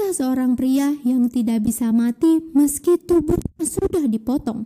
Kisah 0.00 0.16
seorang 0.16 0.56
pria 0.56 0.96
yang 1.04 1.28
tidak 1.28 1.60
bisa 1.60 1.92
mati 1.92 2.40
meski 2.56 2.96
tubuhnya 2.96 3.60
sudah 3.60 4.08
dipotong. 4.08 4.64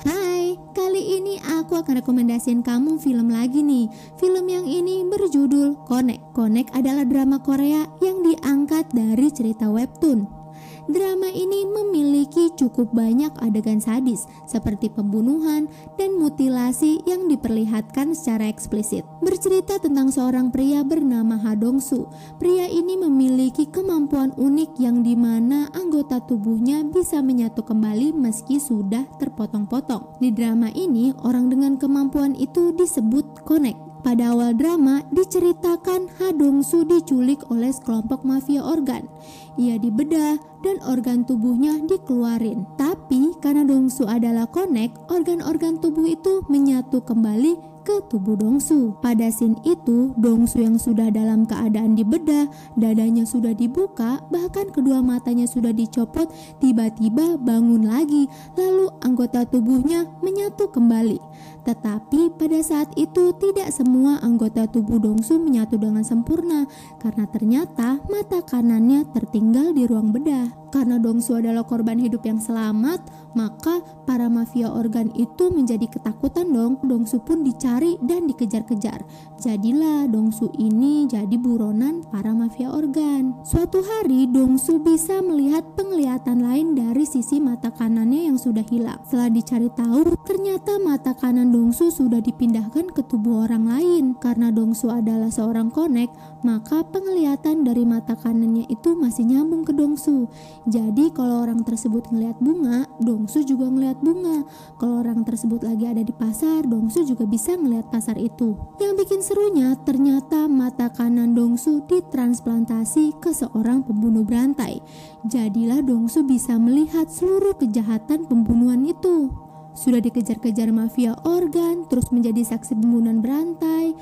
Hai, 0.00 0.56
kali 0.72 1.20
ini 1.20 1.36
aku 1.60 1.76
akan 1.76 2.00
rekomendasiin 2.00 2.64
kamu 2.64 2.96
film 3.04 3.36
lagi 3.36 3.60
nih. 3.60 3.84
Film 4.16 4.48
yang 4.48 4.64
ini 4.64 5.04
berjudul 5.04 5.84
Connect. 5.84 6.32
Connect 6.32 6.72
adalah 6.72 7.04
drama 7.04 7.36
Korea 7.44 7.84
yang 8.00 8.24
diangkat 8.24 8.96
dari 8.96 9.28
cerita 9.28 9.68
webtoon. 9.68 10.45
Drama 10.86 11.26
ini 11.34 11.66
memiliki 11.66 12.54
cukup 12.54 12.94
banyak 12.94 13.34
adegan 13.42 13.82
sadis 13.82 14.30
seperti 14.46 14.86
pembunuhan 14.86 15.66
dan 15.98 16.14
mutilasi 16.14 17.02
yang 17.02 17.26
diperlihatkan 17.26 18.14
secara 18.14 18.46
eksplisit. 18.46 19.02
Bercerita 19.18 19.82
tentang 19.82 20.14
seorang 20.14 20.54
pria 20.54 20.86
bernama 20.86 21.34
Ha 21.42 21.58
Dong 21.58 21.82
Su. 21.82 22.06
Pria 22.38 22.70
ini 22.70 22.94
memiliki 22.94 23.66
kemampuan 23.66 24.30
unik 24.38 24.78
yang 24.78 25.02
di 25.02 25.18
mana 25.18 25.66
anggota 25.74 26.22
tubuhnya 26.22 26.86
bisa 26.86 27.18
menyatu 27.18 27.66
kembali 27.66 28.14
meski 28.14 28.62
sudah 28.62 29.10
terpotong-potong. 29.18 30.22
Di 30.22 30.30
drama 30.30 30.70
ini, 30.70 31.10
orang 31.26 31.50
dengan 31.50 31.74
kemampuan 31.74 32.38
itu 32.38 32.70
disebut 32.70 33.42
connect 33.42 33.85
pada 34.02 34.34
awal 34.34 34.52
drama 34.56 35.04
diceritakan 35.14 36.10
Ha 36.18 36.34
Dong 36.34 36.64
Su 36.66 36.82
diculik 36.82 37.46
oleh 37.48 37.72
sekelompok 37.72 38.26
mafia 38.26 38.64
organ. 38.64 39.08
Ia 39.56 39.80
dibedah 39.80 40.36
dan 40.60 40.76
organ 40.84 41.24
tubuhnya 41.24 41.80
dikeluarin. 41.84 42.68
Tapi 42.76 43.36
karena 43.40 43.64
Dong 43.64 43.88
Su 43.88 44.04
adalah 44.04 44.50
konek, 44.50 44.92
organ-organ 45.08 45.80
tubuh 45.80 46.04
itu 46.04 46.44
menyatu 46.50 47.00
kembali 47.00 47.76
ke 47.86 48.02
tubuh 48.10 48.34
Dongsu. 48.34 48.98
Pada 48.98 49.30
scene 49.30 49.54
itu, 49.62 50.10
Dongsu 50.18 50.58
yang 50.58 50.74
sudah 50.74 51.06
dalam 51.14 51.46
keadaan 51.46 51.94
dibedah, 51.94 52.50
dadanya 52.74 53.22
sudah 53.22 53.54
dibuka, 53.54 54.18
bahkan 54.26 54.74
kedua 54.74 54.98
matanya 54.98 55.46
sudah 55.46 55.70
dicopot, 55.70 56.26
tiba-tiba 56.58 57.38
bangun 57.38 57.86
lagi, 57.86 58.26
lalu 58.58 58.90
anggota 59.06 59.46
tubuhnya 59.46 60.10
menyatu 60.18 60.66
kembali. 60.66 61.22
Tetapi 61.66 62.38
pada 62.38 62.62
saat 62.62 62.94
itu 62.94 63.34
tidak 63.42 63.74
semua 63.74 64.22
anggota 64.22 64.70
tubuh 64.70 65.02
Dongsu 65.02 65.42
menyatu 65.42 65.74
dengan 65.74 66.06
sempurna 66.06 66.70
karena 67.02 67.26
ternyata 67.26 67.98
mata 68.06 68.38
kanannya 68.46 69.02
tertinggal 69.10 69.74
di 69.74 69.82
ruang 69.82 70.14
bedah. 70.14 70.65
Karena 70.76 71.00
Dongsu 71.00 71.40
adalah 71.40 71.64
korban 71.64 71.96
hidup 71.96 72.20
yang 72.28 72.36
selamat, 72.36 73.00
maka 73.32 73.80
para 74.04 74.28
mafia 74.28 74.68
organ 74.68 75.08
itu 75.16 75.48
menjadi 75.48 75.88
ketakutan 75.88 76.52
dong. 76.52 76.76
Dongsu 76.84 77.24
pun 77.24 77.40
dicari 77.40 77.96
dan 78.04 78.28
dikejar-kejar. 78.28 79.00
Jadilah 79.40 80.04
Dongsu 80.04 80.52
ini 80.60 81.08
jadi 81.08 81.32
buronan 81.40 82.04
para 82.12 82.36
mafia 82.36 82.68
organ. 82.68 83.40
Suatu 83.40 83.80
hari 83.80 84.28
Dongsu 84.28 84.84
bisa 84.84 85.24
melihat 85.24 85.64
penglihatan 85.80 86.44
lain 86.44 86.76
dari 86.76 87.08
sisi 87.08 87.40
mata 87.40 87.72
kanannya 87.72 88.28
yang 88.28 88.36
sudah 88.36 88.64
hilang. 88.68 89.00
Setelah 89.08 89.32
dicari 89.32 89.72
tahu, 89.72 90.12
ternyata 90.28 90.76
mata 90.76 91.16
kanan 91.16 91.56
Dongsu 91.56 91.88
sudah 91.88 92.20
dipindahkan 92.20 92.92
ke 92.92 93.00
tubuh 93.08 93.48
orang 93.48 93.64
lain. 93.64 94.04
Karena 94.20 94.52
Dongsu 94.52 94.92
adalah 94.92 95.32
seorang 95.32 95.72
konek, 95.72 96.12
maka 96.44 96.84
penglihatan 96.84 97.64
dari 97.64 97.88
mata 97.88 98.12
kanannya 98.12 98.68
itu 98.68 98.92
masih 98.92 99.24
nyambung 99.24 99.64
ke 99.64 99.72
Dongsu. 99.72 100.28
Jadi 100.66 101.14
kalau 101.14 101.46
orang 101.46 101.62
tersebut 101.62 102.10
ngelihat 102.10 102.42
bunga, 102.42 102.90
Dongsu 102.98 103.46
juga 103.46 103.70
ngelihat 103.70 104.02
bunga. 104.02 104.42
Kalau 104.82 104.98
orang 104.98 105.22
tersebut 105.22 105.62
lagi 105.62 105.86
ada 105.86 106.02
di 106.02 106.10
pasar, 106.10 106.66
Dongsu 106.66 107.06
juga 107.06 107.22
bisa 107.22 107.54
ngelihat 107.54 107.86
pasar 107.86 108.18
itu. 108.18 108.58
Yang 108.82 108.92
bikin 109.06 109.20
serunya, 109.22 109.78
ternyata 109.86 110.50
mata 110.50 110.90
kanan 110.90 111.38
Dongsu 111.38 111.86
ditransplantasi 111.86 113.14
ke 113.22 113.30
seorang 113.30 113.86
pembunuh 113.86 114.26
berantai. 114.26 114.82
Jadilah 115.22 115.86
Dongsu 115.86 116.26
bisa 116.26 116.58
melihat 116.58 117.06
seluruh 117.14 117.54
kejahatan 117.54 118.26
pembunuhan 118.26 118.82
itu. 118.90 119.30
Sudah 119.78 120.02
dikejar-kejar 120.02 120.74
mafia 120.74 121.14
organ, 121.22 121.86
terus 121.86 122.10
menjadi 122.10 122.42
saksi 122.42 122.74
pembunuhan 122.74 123.22
berantai. 123.22 123.94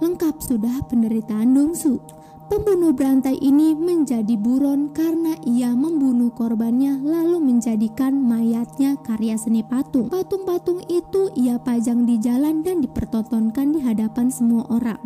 Lengkap 0.00 0.40
sudah 0.40 0.88
penderitaan 0.88 1.52
Dongsu. 1.52 2.00
Pembunuh 2.48 2.96
berantai 2.96 3.36
ini 3.44 3.76
menjadi 3.76 4.32
buron 4.40 4.88
karena 4.96 5.36
ia 5.44 5.76
membunuh 5.76 6.32
korbannya 6.32 6.96
lalu 6.96 7.44
menjadikan 7.44 8.16
mayatnya 8.16 8.96
karya 9.04 9.36
seni 9.36 9.60
patung. 9.60 10.08
Patung-patung 10.08 10.80
itu 10.88 11.28
ia 11.36 11.60
pajang 11.60 12.08
di 12.08 12.16
jalan 12.16 12.64
dan 12.64 12.80
dipertontonkan 12.80 13.76
di 13.76 13.84
hadapan 13.84 14.32
semua 14.32 14.64
orang. 14.72 14.96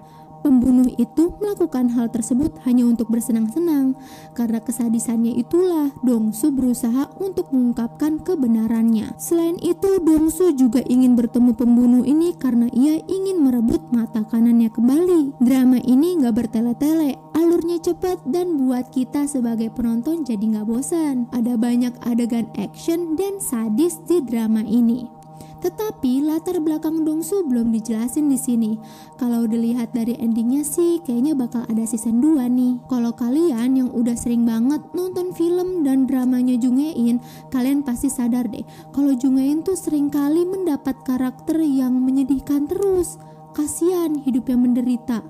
Pembunuh 0.42 0.90
itu 0.98 1.38
melakukan 1.38 1.94
hal 1.94 2.10
tersebut 2.10 2.50
hanya 2.66 2.82
untuk 2.82 3.06
bersenang-senang. 3.06 3.94
Karena 4.34 4.58
kesadisannya 4.58 5.38
itulah 5.38 5.94
Dongsu 6.02 6.50
berusaha 6.50 7.14
untuk 7.22 7.54
mengungkapkan 7.54 8.18
kebenarannya. 8.26 9.14
Selain 9.22 9.54
itu, 9.62 10.02
Dongsu 10.02 10.50
juga 10.58 10.82
ingin 10.82 11.14
bertemu 11.14 11.54
pembunuh 11.54 12.02
ini 12.02 12.34
karena 12.34 12.66
ia 12.74 12.98
ingin 13.06 13.38
merebut 13.38 13.86
mata 13.94 14.26
kanannya 14.26 14.68
kembali. 14.74 15.38
Drama 15.38 15.78
ini 15.86 16.18
gak 16.18 16.34
bertele-tele, 16.34 17.14
alurnya 17.38 17.78
cepat 17.78 18.18
dan 18.26 18.58
buat 18.58 18.90
kita 18.90 19.30
sebagai 19.30 19.70
penonton 19.70 20.26
jadi 20.26 20.58
gak 20.58 20.66
bosan. 20.66 21.30
Ada 21.30 21.54
banyak 21.54 21.94
adegan 22.02 22.50
action 22.58 23.14
dan 23.14 23.38
sadis 23.38 24.02
di 24.02 24.18
drama 24.18 24.66
ini. 24.66 25.21
Tetapi 25.62 26.26
latar 26.26 26.58
belakang 26.58 27.06
Dongsu 27.06 27.46
belum 27.46 27.70
dijelasin 27.70 28.26
di 28.26 28.36
sini. 28.36 28.70
Kalau 29.14 29.46
dilihat 29.46 29.94
dari 29.94 30.18
endingnya 30.18 30.66
sih 30.66 30.98
kayaknya 31.06 31.38
bakal 31.38 31.62
ada 31.70 31.86
season 31.86 32.18
2 32.18 32.50
nih. 32.50 32.82
Kalau 32.90 33.14
kalian 33.14 33.78
yang 33.78 33.90
udah 33.94 34.18
sering 34.18 34.42
banget 34.42 34.82
nonton 34.90 35.30
film 35.30 35.86
dan 35.86 36.10
dramanya 36.10 36.58
Jung 36.58 36.82
In, 36.82 37.22
kalian 37.54 37.86
pasti 37.86 38.10
sadar 38.10 38.50
deh 38.50 38.66
kalau 38.90 39.14
Jung 39.14 39.38
In 39.38 39.62
tuh 39.62 39.78
sering 39.78 40.10
kali 40.10 40.42
mendapat 40.42 40.98
karakter 41.06 41.62
yang 41.62 42.02
menyedihkan 42.02 42.66
terus 42.66 43.22
kasihan 43.52 44.16
hidup 44.16 44.48
yang 44.48 44.64
menderita. 44.64 45.20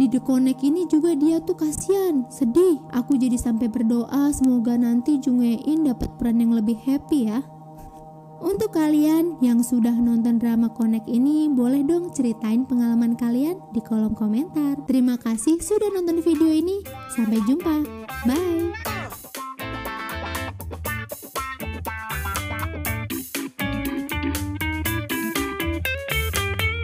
Di 0.00 0.08
The 0.08 0.24
Connect 0.24 0.64
ini 0.64 0.88
juga 0.88 1.12
dia 1.12 1.38
tuh 1.44 1.60
kasihan, 1.60 2.24
sedih. 2.32 2.80
Aku 2.90 3.20
jadi 3.20 3.36
sampai 3.36 3.68
berdoa 3.68 4.32
semoga 4.32 4.74
nanti 4.80 5.20
Jung 5.20 5.44
In 5.44 5.84
dapat 5.84 6.10
peran 6.16 6.40
yang 6.40 6.56
lebih 6.56 6.80
happy 6.82 7.28
ya. 7.28 7.44
Untuk 8.36 8.76
kalian 8.76 9.40
yang 9.40 9.64
sudah 9.64 9.94
nonton 9.96 10.36
drama 10.36 10.68
Connect 10.72 11.08
ini, 11.08 11.48
boleh 11.48 11.80
dong 11.84 12.12
ceritain 12.12 12.68
pengalaman 12.68 13.16
kalian 13.16 13.56
di 13.72 13.80
kolom 13.80 14.12
komentar. 14.12 14.76
Terima 14.84 15.16
kasih 15.16 15.60
sudah 15.60 15.88
nonton 15.92 16.20
video 16.20 16.52
ini. 16.52 16.84
Sampai 17.16 17.40
jumpa. 17.48 17.84
Bye. 18.28 18.95